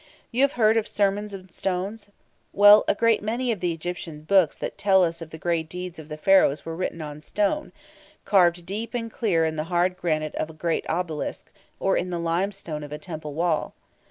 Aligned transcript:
You 0.31 0.41
have 0.41 0.53
heard 0.53 0.77
of 0.77 0.87
"sermons 0.87 1.31
in 1.31 1.49
stones"? 1.49 2.09
Well, 2.53 2.83
a 2.87 2.95
great 2.95 3.21
many 3.21 3.51
of 3.51 3.59
the 3.59 3.71
Egyptian 3.71 4.23
books 4.23 4.55
that 4.55 4.75
tell 4.75 5.03
us 5.03 5.21
of 5.21 5.29
the 5.29 5.37
great 5.37 5.69
deeds 5.69 5.99
of 5.99 6.09
the 6.09 6.17
Pharaohs 6.17 6.65
were 6.65 6.75
written 6.75 7.03
on 7.03 7.21
stone, 7.21 7.71
carved 8.25 8.65
deep 8.65 8.95
and 8.95 9.11
clear 9.11 9.45
in 9.45 9.57
the 9.57 9.65
hard 9.65 9.95
granite 9.97 10.33
of 10.33 10.49
a 10.49 10.53
great 10.55 10.89
obelisk, 10.89 11.51
or 11.79 11.95
in 11.95 12.09
the 12.09 12.17
limestone 12.17 12.81
of 12.83 12.91
a 12.91 12.97
temple 12.97 13.35
wall. 13.35 13.75